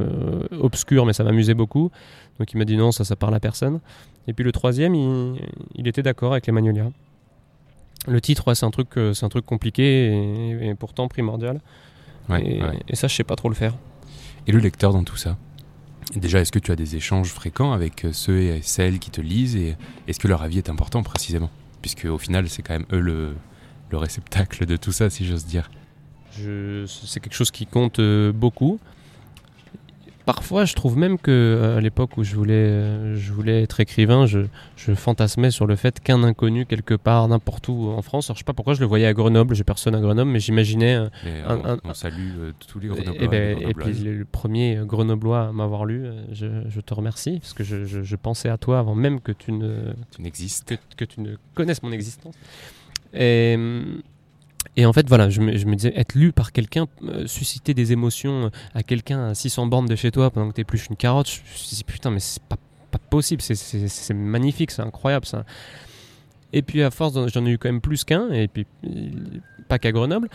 [0.59, 1.91] obscures, mais ça m'amusait beaucoup.
[2.39, 3.81] Donc il m'a dit non, ça, ça parle à personne.
[4.27, 6.85] Et puis le troisième, il, était d'accord avec les Magnolia.
[8.07, 11.59] Le titre, c'est un truc, euh, c'est un truc compliqué et, pourtant primordial.
[12.31, 12.61] et,
[12.95, 13.75] ça, je sais pas trop le faire.
[14.47, 15.37] Et le lecteur dans tout ça?
[16.15, 19.21] Déjà, est-ce que tu as des échanges fréquents avec euh, ceux et celles qui te
[19.21, 19.75] lisent et
[20.07, 21.51] est-ce que leur avis est important précisément?
[21.81, 23.35] Puisque au final, c'est quand même eux le,
[23.91, 25.69] le réceptacle de tout ça, si j'ose dire.
[26.31, 28.79] c'est quelque chose qui compte euh, beaucoup
[30.33, 33.79] parfois, je trouve même que euh, à l'époque où je voulais, euh, je voulais être
[33.79, 34.41] écrivain, je,
[34.93, 38.27] fantasmais sur le fait qu'un inconnu quelque part, n'importe où en France.
[38.27, 39.55] Alors, je sais pas pourquoi je le voyais à Grenoble.
[39.55, 40.97] J'ai personne à Grenoble, mais j'imaginais.
[41.25, 43.23] Euh, on, salue tous les Grenoblois.
[43.23, 47.63] Et, ben, et, puis le, premier Grenoblois à m'avoir lu, je, te remercie parce que
[47.63, 51.37] je, pensais à toi avant même que tu ne, tu n'existes, que, que, tu ne
[51.55, 52.35] connaisses mon existence.
[53.15, 53.57] Et
[54.79, 58.45] et en fait, voilà, je me, disais, être lu par quelqu'un, euh, susciter des émotions
[58.45, 61.27] euh, à quelqu'un à 600 bornes de chez toi pendant que tu épluches une carotte,
[61.27, 62.55] je me suis dit, putain, mais c'est pas,
[63.09, 65.43] possible, c'est magnifique, c'est incroyable ça.
[66.53, 68.65] Et puis à force, j'en ai eu quand même plus qu'un, et puis
[69.67, 70.29] pas qu'à Grenoble.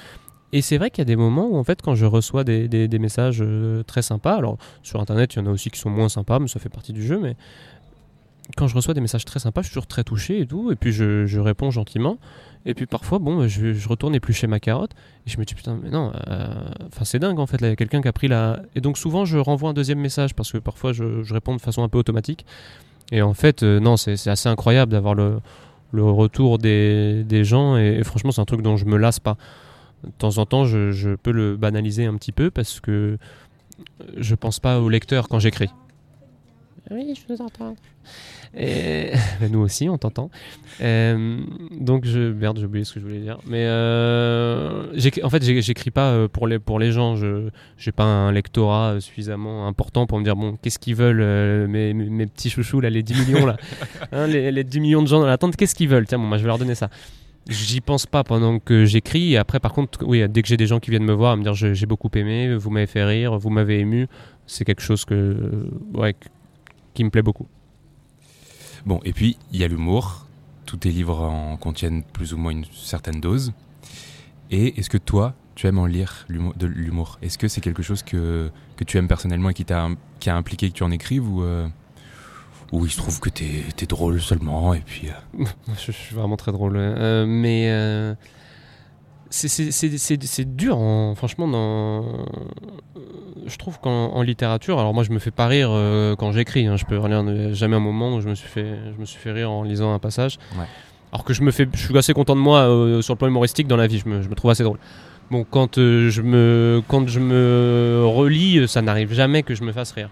[0.52, 2.98] Et c'est vrai qu'il y a des moments où, en fait, quand je reçois des,
[3.00, 6.11] messages euh, très sympas, alors sur Internet, il y en a aussi qui sont moins
[6.11, 7.35] sympas, mais ça fait partie du jeu, mais
[8.57, 10.76] quand je reçois des messages très sympas, je suis toujours très touché et tout, et
[10.76, 12.18] puis je, je réponds gentiment.
[12.66, 14.92] Et puis parfois, bon, je, je retourne éplucher ma carotte
[15.26, 16.46] et je me dis putain, mais non, euh,
[16.87, 18.61] enfin c'est dingue en fait, il y a quelqu'un qui a pris la.
[18.74, 21.61] Et donc souvent, je renvoie un deuxième message parce que parfois je, je réponds de
[21.61, 22.46] façon un peu automatique.
[23.12, 25.40] Et en fait, euh, non, c'est assez incroyable d'avoir le,
[25.92, 29.37] le, retour des, des gens et, franchement, c'est un truc dont je me lasse pas.
[30.04, 33.18] De temps en temps, je, je, peux le banaliser un petit peu parce que
[34.16, 35.68] je pense pas au lecteur quand j'écris.
[36.90, 37.77] Oui, je vous entends.
[38.57, 39.12] Et
[39.51, 40.31] nous aussi, on t'entend.
[40.81, 43.38] Euh, donc je merde, j'ai oublié ce que je voulais dire.
[43.47, 44.92] Mais euh,
[45.23, 47.16] en fait, j'écris pas euh, pour les pour les gens.
[47.16, 51.94] Je j'ai pas un lectorat suffisamment important pour me dire bon, qu'est-ce qu'ils veulent mes,
[51.94, 53.57] mes, petits chouchous là, les 10 millions là,
[54.12, 56.07] hein, les, les, 10 millions de gens dans l'attente, qu'est-ce qu'ils veulent?
[56.07, 56.90] Tiens, bon, moi je vais leur donner ça.
[57.49, 59.33] J'y pense pas pendant que j'écris.
[59.33, 61.37] Et après, par contre, oui, dès que j'ai des gens qui viennent me voir, à
[61.37, 64.07] me dire j'ai beaucoup aimé, vous m'avez fait rire, vous m'avez ému,
[64.47, 66.14] c'est quelque chose que ouais,
[66.94, 67.48] qui me plaît beaucoup.
[68.87, 70.26] Bon, et puis il y a l'humour.
[70.66, 73.52] Tous tes livres en contiennent plus ou moins une certaine dose.
[74.50, 77.18] Et est-ce que toi, tu aimes en lire de l'humour?
[77.22, 79.88] Est-ce que c'est quelque chose que, que tu aimes personnellement et qui, a,
[80.20, 81.68] qui a impliqué que tu en écrives ou, euh,
[82.72, 85.09] ou il se trouve que t'es es drôle seulement et puis...
[85.09, 85.44] Euh
[85.78, 86.76] je, suis vraiment très drôle.
[86.76, 87.68] Euh, mais
[89.35, 90.79] c'est dur,
[91.16, 92.27] franchement, dans,
[93.47, 96.77] je trouve qu'en littérature, alors moi je me fais pas rire euh, quand j'écris, hein,
[96.77, 99.33] je peux rien, jamais un moment où je me suis fait, je me suis fait
[99.33, 100.38] rire en lisant un passage.
[101.12, 103.29] Alors que je me fais, je suis assez content de moi euh, sur le plan
[103.29, 104.79] humoristique dans la vie, je me, je me trouve assez drôle.
[105.31, 109.73] Bon, quand euh, je me, quand je me relis, ça n'arrive jamais que je me
[109.73, 110.11] fasse rire.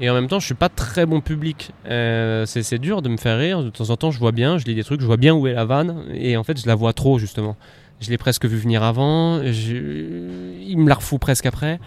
[0.00, 1.72] Et en même temps, je suis pas très bon public.
[1.84, 3.64] c'est dur de me faire rire.
[3.64, 5.48] De temps en temps, je vois bien, je lis des trucs, je vois bien où
[5.48, 7.56] est la vanne, et en fait, je la vois trop justement.
[8.00, 11.80] Je l'ai presque vu venir avant, il me la refout presque après.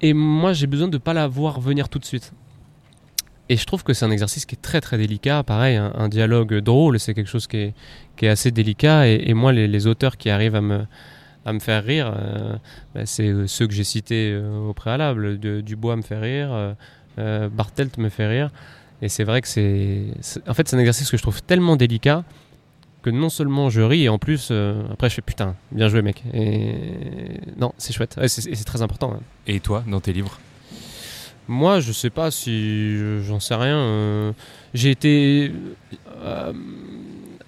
[0.00, 2.32] Et, moi, j'ai besoin de ne pas la voir venir tout de suite.
[3.48, 5.42] Et je trouve que c'est un exercice qui est très très délicat.
[5.42, 7.72] Pareil, un, dialogue drôle, c'est quelque chose qui
[8.20, 9.08] est, assez délicat.
[9.08, 12.56] Et, moi, les, auteurs qui arrivent à me, faire rire, euh,
[12.94, 15.38] bah, c'est euh, ceux que j'ai cités euh, au préalable.
[15.38, 16.74] Dubois me fait rire,
[17.16, 18.50] Bartelt me fait rire.
[19.00, 20.06] Et c'est vrai que c'est.
[20.46, 22.24] En fait, c'est un exercice que je trouve tellement délicat
[23.10, 26.02] que non seulement je ris et en plus euh, après je fais putain bien joué
[26.02, 26.22] mec.
[26.34, 26.74] Et
[27.56, 28.18] non c'est chouette.
[28.26, 29.20] C'est très important hein.
[29.46, 30.38] et toi dans tes livres?
[31.46, 34.32] Moi je sais pas si j'en sais rien euh,
[34.74, 35.52] j'ai été
[36.22, 36.52] euh,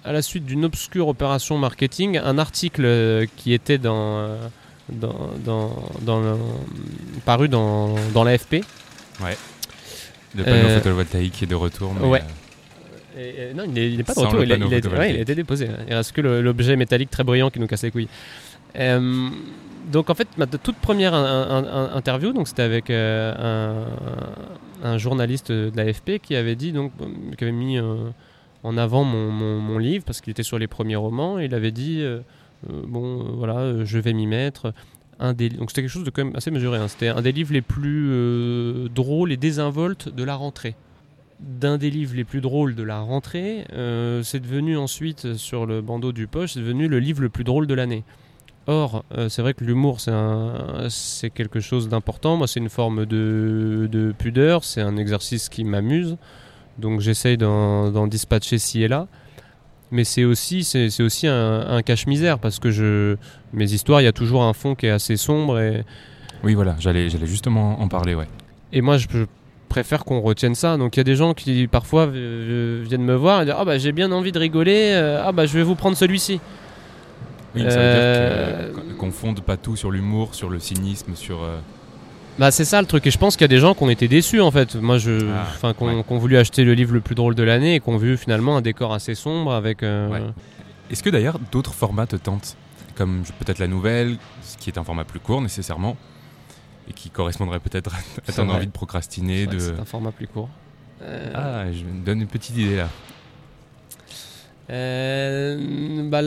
[0.03, 4.37] à la suite d'une obscure opération marketing un article qui était dans
[4.91, 6.37] dans, dans,
[7.23, 8.55] paru dans, dans l'AFP
[9.23, 9.37] ouais.
[10.35, 12.23] Le panneau photovoltaïque est de retour ouais
[13.55, 15.67] non, il n'est pas de retour, il, a, été déposé.
[15.87, 18.07] Il reste que l'objet métallique très brillant qui nous casse les couilles.
[18.77, 19.29] Euh,
[19.91, 23.85] donc en fait, ma toute première interview, donc c'était avec euh,
[24.83, 26.91] un, journaliste de l'AFP qui avait dit donc,
[27.37, 28.09] qui avait mis euh,
[28.63, 31.39] en avant mon, livre parce qu'il était sur les premiers romans.
[31.39, 32.03] Et il avait dit
[32.69, 34.73] bon voilà, je vais m'y mettre.
[35.19, 36.77] Un des, donc c'était quelque chose de quand même assez mesuré.
[36.77, 36.87] Hein.
[36.87, 40.75] C'était un des livres les plus drôles et désinvoltes de la rentrée.
[41.41, 43.65] D'un des livres les plus drôles de la rentrée.
[43.73, 47.43] Euh, c'est devenu ensuite, sur le bandeau du poche, c'est devenu le livre le plus
[47.43, 48.03] drôle de l'année.
[48.67, 52.37] Or, euh, c'est vrai que l'humour, c'est, quelque chose d'important.
[52.37, 56.17] Moi, c'est une forme de, de pudeur, c'est un exercice qui m'amuse.
[56.77, 59.07] Donc, j'essaye d'en, dispatcher ci et là.
[59.89, 63.17] Mais c'est aussi, c'est, aussi un, un cache-misère parce que je,
[63.51, 65.59] mes histoires, il y a toujours un fond qui est assez sombre.
[65.59, 65.83] Et,
[66.43, 68.27] Oui, voilà, j'allais, j'allais justement en parler, ouais.
[68.71, 69.25] et moi, je, je
[69.71, 70.77] préfère qu'on retienne ça.
[70.77, 73.65] Donc, il y a des gens qui, parfois, euh, viennent me voir et disent Ah,
[73.65, 74.91] bah, j'ai bien envie de rigoler.
[74.93, 76.39] euh, ah, bah, je vais vous prendre celui-ci.
[77.55, 81.15] Oui, ça Euh, veut dire que- qu'on fonde pas tout sur l'humour, sur le cynisme,
[81.15, 81.43] sur.
[81.43, 81.57] euh,
[82.39, 83.89] Bah c'est ça le truc et je pense qu'il y a des gens qui ont
[83.89, 84.75] été déçus en fait.
[84.75, 86.17] Moi je, Ah, enfin qui ont ouais.
[86.17, 88.61] voulu acheter le livre le plus drôle de l'année et qui ont vu finalement un
[88.61, 89.83] décor assez sombre avec.
[89.83, 90.21] euh, Ouais.
[90.89, 92.55] Est-ce que d'ailleurs d'autres formats te tentent?
[92.95, 95.97] Comme peut-être la nouvelle, ce qui est un format plus court nécessairement,
[96.91, 97.93] et qui correspondrait peut-être
[98.27, 99.47] à ton envie de procrastiner.
[99.47, 99.57] De...
[99.59, 100.49] C'est un format plus court.
[101.01, 102.89] Euh, Ah, je me donne une petite idée là.
[104.69, 106.21] euh, bah,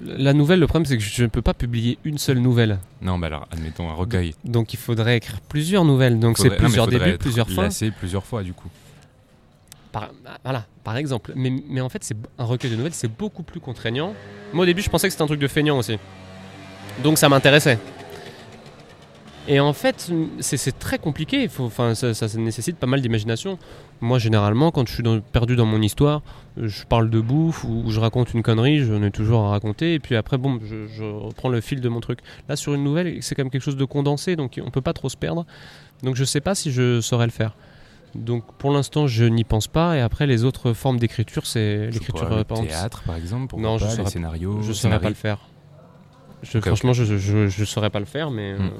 [0.00, 2.78] la nouvelle, le problème c'est que je ne peux pas publier une seule nouvelle.
[3.02, 4.34] Non, bah alors, admettons un recueil.
[4.44, 6.20] Donc il faudrait écrire plusieurs nouvelles.
[6.20, 7.62] Donc c'est mais plusieurs débuts, être plusieurs fins.
[7.64, 8.68] lassé plusieurs fois du coup.
[9.92, 11.32] Par, ah, voilà, par exemple.
[11.36, 14.14] Mais, mais en fait, c'est un recueil de nouvelles, c'est beaucoup plus contraignant.
[14.52, 15.98] Moi, au début, je pensais que c'était un truc de feignant aussi.
[17.04, 17.78] Donc, ça m'intéressait.
[19.46, 21.48] Et en fait, c'est très compliqué.
[21.48, 23.58] faut- Enfin, ça, ça- ça nécessite pas mal d'imagination.
[24.00, 26.22] Moi, généralement, quand je suis dans- perdu dans mon histoire,
[26.56, 29.94] je parle de bouffe ou je raconte une connerie, j'en ai toujours à raconter.
[29.94, 32.20] Et puis après, bon, je, je reprends le fil de mon truc.
[32.48, 34.94] Là, sur une nouvelle, c'est quand même quelque chose de condensé, donc on peut pas
[34.94, 35.44] trop se perdre.
[36.02, 37.54] Donc, je sais pas si je saurais le faire.
[38.14, 39.96] Donc pour l'instant, je n'y pense pas.
[39.96, 43.02] Et après, les autres formes d'écriture, c'est Je l'écriture pourrais, euh, le par exemple, théâtre
[43.04, 44.62] par exemple, pourquoi Non, je pas, les saurais- scénarios.
[44.62, 45.38] Je saurais pas le faire.
[46.42, 48.70] Je, franchement, je, je, je saurais pas le faire, mais, euh, Hmm.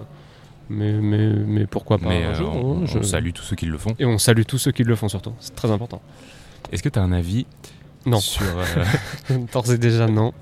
[0.69, 3.57] Mais, mais, mais pourquoi pas Mais un euh, jour, on, hein, je- salue tous ceux
[3.57, 3.95] qui le font.
[3.99, 5.33] Et on salue tous ceux qui le font surtout.
[5.41, 6.01] C'est très important.
[6.73, 7.47] Est-ce que tu as un avis
[8.07, 8.21] Non.
[8.21, 8.43] sur.
[8.47, 10.33] euh, D'ores et déjà, non.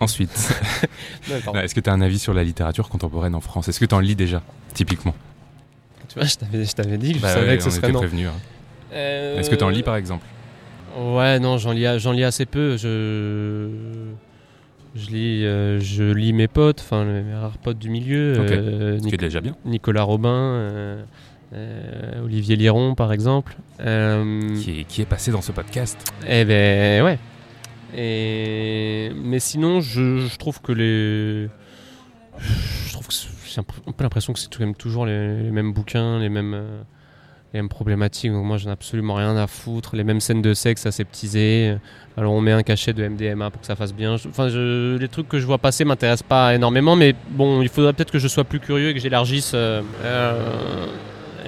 [0.00, 0.30] Ensuite,
[1.54, 3.68] est-ce que tu as un avis sur la littérature contemporaine en France?
[3.68, 4.42] Est-ce que tu en lis déjà,
[4.74, 5.14] typiquement?
[6.08, 6.36] Tu vois, je
[6.74, 8.02] t'avais, dit je Bah savais ouais, que ce on serait était non.
[8.02, 8.32] hein.
[8.92, 10.26] Euh, Est-ce que tu en lis par exemple?
[10.98, 12.76] Ouais, non, j'en lis, j'en lis assez peu.
[12.76, 13.68] Je,
[14.94, 18.34] je lis, euh, je lis mes potes, enfin mes rares potes du milieu.
[18.40, 18.50] Ok.
[18.50, 19.56] euh, Ce qui est Nic- déjà bien.
[19.64, 21.02] Nicolas Robin, euh,
[21.54, 23.56] euh, Olivier Liron, par exemple.
[23.78, 25.98] Qui est, qui est passé dans ce podcast.
[26.28, 27.18] Eh ben ouais.
[27.94, 31.48] Et mais sinon, je, je trouve que les,
[32.86, 35.50] je trouve que c'est- j'ai un peu- l'impression que c'est quand même toujours les, les
[35.50, 36.54] mêmes bouquins, les mêmes,
[37.52, 38.32] les mêmes problématiques.
[38.32, 39.94] Donc moi, j'en ai absolument rien à foutre.
[39.96, 41.76] Les mêmes scènes de sexe aseptisées.
[42.16, 44.14] Alors on met un cachet de MDMA pour que ça fasse bien.
[44.14, 47.92] Enfin, je- les trucs que je vois passer m'intéressent pas énormément, mais bon, il faudrait
[47.92, 49.52] peut-être que je sois plus curieux et que j'élargisse.
[49.54, 50.86] Euh, euh,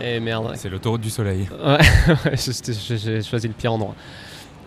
[0.02, 0.52] et merde.
[0.56, 1.48] C'est l'autoroute du soleil.
[1.64, 3.94] Ouais, j'ai choisi le pire endroit.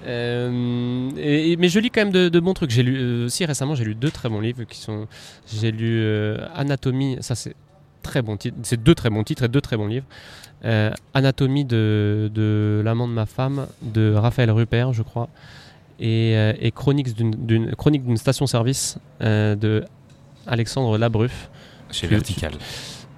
[0.06, 2.70] Euh, et- et- mais je lis quand même de, de bons trucs.
[2.72, 5.08] J'ai lu euh, aussi récemment, j'ai lu deux très bons livres qui sont.
[5.54, 7.56] J'ai lu euh, Anatomie, ça c'est
[8.08, 8.58] très bon titre.
[8.64, 10.06] C'est deux très bons titres et deux très bons livres.
[10.66, 15.30] Euh, Anatomie de, de l'amant de ma femme de Raphaël Rupert, je crois,
[16.00, 19.84] et, euh, et Chroniques d'une- d'une Chronique d'une station-service euh, de
[20.48, 21.50] Alexandre Labruff.
[21.92, 22.54] Chez Tu- Vertical.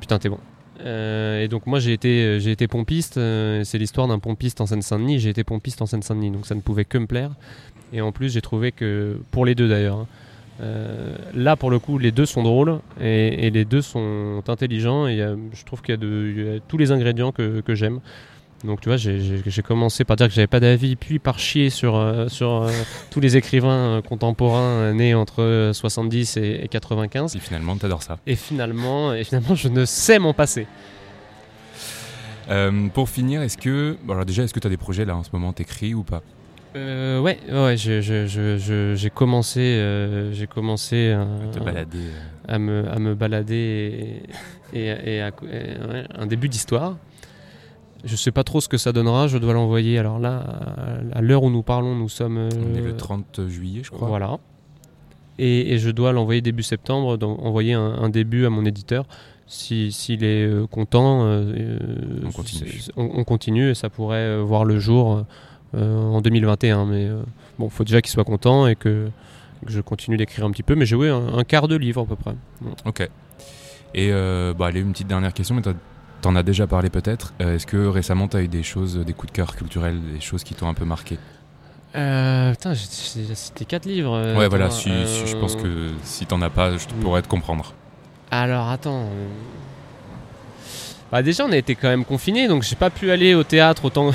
[0.02, 0.40] Putain, t'es bon.
[0.82, 3.18] Euh, et donc moi j'ai été j'ai été pompiste.
[3.18, 5.20] euh, c'est l'histoire d'un pompiste en Seine-Saint-Denis.
[5.20, 7.32] J'ai été pompiste en Seine-Saint-Denis, donc ça ne pouvait que me plaire.
[7.94, 9.98] Et en plus j'ai trouvé que pour les deux d'ailleurs.
[10.00, 10.08] hein,
[10.62, 15.08] euh, là pour le coup les deux sont drôles et, et les deux sont intelligents
[15.08, 18.00] et euh, je trouve qu'il y, a y tous les ingrédients que, que j'aime.
[18.66, 21.96] Donc tu vois j'ai- commencé par dire que j'avais pas d'avis puis par chier sur,
[21.96, 22.68] euh, sur
[23.10, 27.36] tous les écrivains contemporains nés entre euh, 70 et, et 95.
[27.36, 28.18] Et finalement, t'adores ça.
[28.28, 30.68] Et finalement, et finalement, je ne sais m'en passer.
[32.96, 33.96] Pour finir, est-ce que.
[34.04, 36.02] bon, alors déjà, est-ce que tu as des projets là en ce moment T'écris ou
[36.04, 36.24] pas?
[36.76, 41.98] Euh, ouais, ouais, je- je- je- je- j'ai commencé, euh, j'ai commencé à, Te balader
[41.98, 44.22] euh, à me, à me balader
[44.74, 45.32] et, et- et à- et,
[45.90, 46.98] ouais, un début d'histoire.
[48.06, 49.28] Je sais pas trop ce que ça donnera.
[49.28, 49.98] Je dois l'envoyer.
[49.98, 50.38] Alors là,
[51.14, 52.38] à, à l'heure où nous parlons, nous sommes.
[52.38, 54.08] On est euh, le 30 juillet, je crois.
[54.08, 54.38] Voilà.
[55.38, 59.06] Et, je dois l'envoyer début septembre, donc envoyer un, un début à mon éditeur.
[59.48, 61.80] Si- S'il est euh, content, euh, euh,
[62.26, 62.72] On continue.
[62.96, 65.24] on, on continue et ça pourrait euh, voir le jour euh,
[65.78, 66.86] en 2021.
[66.86, 67.22] Mais euh,
[67.58, 69.10] bon, faut déjà qu'il soit content et que,
[69.66, 70.76] que je continue d'écrire un petit peu.
[70.76, 72.36] Mais j'ai ouais, un, un quart de livre à peu près.
[72.62, 72.72] Bon.
[72.86, 73.02] Ok.
[73.94, 75.62] Et euh, bah, allez, une petite dernière question, mais
[76.22, 77.34] t'en as déjà parlé peut-être.
[77.42, 80.44] Euh, Est-ce que récemment t'as eu des choses, des coups de cœur culturels, des choses
[80.44, 81.18] qui t'ont un peu marqué?
[81.96, 84.14] Euh, putain, j'ai déjà cité quatre livres.
[84.14, 87.28] euh, Ouais, voilà, si je pense euh, que si t'en as pas, je pourrais te
[87.28, 87.74] comprendre.
[88.30, 89.06] Alors attends.
[89.06, 89.28] euh,
[91.12, 93.86] Bah déjà on a été quand même confinés donc j'ai pas pu aller au théâtre
[93.86, 94.12] autant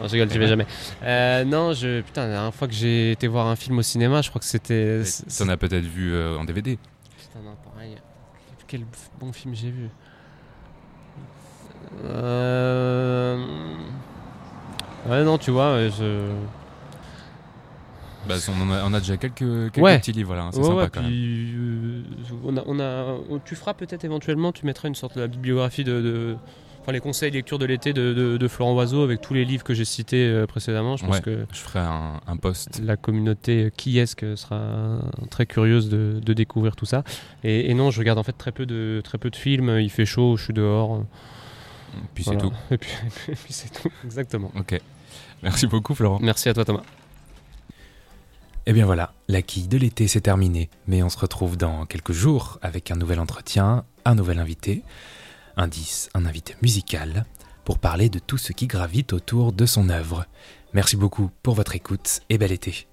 [0.00, 0.66] Non, je rigole, j'y vais jamais.
[1.02, 4.22] Euh, non, je, putain, la dernière fois que j'ai été voir un film au cinéma,
[4.22, 5.02] je crois que c'était.
[5.38, 6.78] T'en as peut-être vu euh, en DVD.
[7.18, 7.96] Putain, non, pareil.
[8.66, 8.82] Quel
[9.18, 9.88] bon film j'ai vu
[12.04, 13.44] euh...
[15.08, 16.28] Ouais, non, tu vois, je.
[18.28, 19.38] Bah, on, a, on a déjà quelques,
[19.72, 19.98] quelques Ouais.
[19.98, 21.10] petits livres là, hein, c'est Ouais, sympa ouais, quand même.
[21.12, 22.02] euh,
[22.44, 25.84] on a, on a, tu feras peut-être éventuellement, tu mettras une sorte de la bibliographie
[25.84, 26.36] de, de-
[26.80, 29.64] enfin les conseils lecture de l'été de, de- de Florent Oiseau avec tous les livres
[29.64, 30.96] que j'ai cités euh, précédemment.
[30.96, 31.22] Je pense Ouais.
[31.22, 32.80] que Je ferai un, un post.
[32.82, 37.04] la communauté qui est-ce sera très curieuse de, de découvrir tout ça.
[37.44, 39.78] Et, et non, je regarde en fait très peu de, très peu de films.
[39.80, 41.04] Il fait chaud, je suis dehors.
[42.14, 42.52] Puis c'est tout.
[42.70, 42.90] Et puis,
[43.28, 44.50] et puis c'est tout, exactement.
[44.56, 44.80] Ok.
[45.42, 46.18] Merci beaucoup Florent.
[46.22, 46.82] Merci à toi Thomas.
[48.66, 52.12] Et bien voilà, la quille de l'été c'est terminé, mais on se retrouve dans quelques
[52.12, 54.82] jours avec un nouvel entretien, un nouvel invité,
[55.56, 57.24] 10, un invité musical,
[57.64, 60.26] pour parler de tout ce qui gravite autour de son œuvre.
[60.72, 62.89] Merci beaucoup pour votre écoute et bel été.